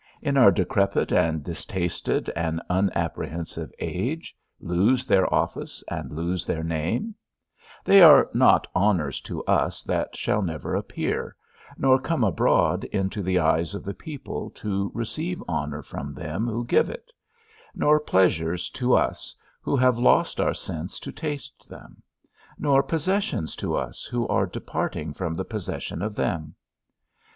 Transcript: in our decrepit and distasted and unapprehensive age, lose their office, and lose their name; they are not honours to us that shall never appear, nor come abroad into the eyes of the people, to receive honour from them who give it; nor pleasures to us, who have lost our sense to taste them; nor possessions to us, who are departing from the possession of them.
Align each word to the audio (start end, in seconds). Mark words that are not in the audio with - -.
in 0.19 0.35
our 0.35 0.49
decrepit 0.49 1.11
and 1.11 1.43
distasted 1.43 2.27
and 2.35 2.59
unapprehensive 2.71 3.71
age, 3.77 4.35
lose 4.59 5.05
their 5.05 5.31
office, 5.31 5.83
and 5.89 6.11
lose 6.11 6.43
their 6.43 6.63
name; 6.63 7.13
they 7.85 8.01
are 8.01 8.27
not 8.33 8.65
honours 8.75 9.21
to 9.21 9.43
us 9.45 9.83
that 9.83 10.15
shall 10.17 10.41
never 10.41 10.73
appear, 10.73 11.35
nor 11.77 11.99
come 12.01 12.23
abroad 12.23 12.83
into 12.85 13.21
the 13.21 13.37
eyes 13.37 13.75
of 13.75 13.83
the 13.83 13.93
people, 13.93 14.49
to 14.49 14.89
receive 14.95 15.39
honour 15.47 15.83
from 15.83 16.15
them 16.15 16.47
who 16.47 16.65
give 16.65 16.89
it; 16.89 17.11
nor 17.75 17.99
pleasures 17.99 18.71
to 18.71 18.95
us, 18.95 19.35
who 19.61 19.75
have 19.75 19.99
lost 19.99 20.39
our 20.39 20.55
sense 20.55 20.99
to 20.99 21.11
taste 21.11 21.69
them; 21.69 22.01
nor 22.57 22.81
possessions 22.81 23.55
to 23.55 23.75
us, 23.75 24.05
who 24.05 24.27
are 24.29 24.47
departing 24.47 25.13
from 25.13 25.35
the 25.35 25.45
possession 25.45 26.01
of 26.01 26.15
them. 26.15 26.55